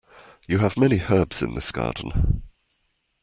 [0.47, 2.41] You have many herbs in this garden.